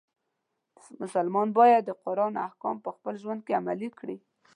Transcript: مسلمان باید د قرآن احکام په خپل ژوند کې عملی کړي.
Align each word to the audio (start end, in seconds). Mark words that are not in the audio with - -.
مسلمان 1.01 1.47
باید 1.59 1.81
د 1.85 1.91
قرآن 2.03 2.33
احکام 2.47 2.75
په 2.85 2.89
خپل 2.95 3.13
ژوند 3.21 3.41
کې 3.45 3.57
عملی 3.61 3.89
کړي. 3.99 4.17